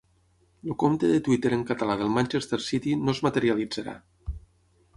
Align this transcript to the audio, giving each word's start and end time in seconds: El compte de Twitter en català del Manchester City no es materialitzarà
El 0.67 0.71
compte 0.83 1.11
de 1.11 1.19
Twitter 1.27 1.51
en 1.57 1.65
català 1.71 1.97
del 2.01 2.09
Manchester 2.15 2.61
City 2.69 2.97
no 3.05 3.17
es 3.17 3.21
materialitzarà 3.27 3.95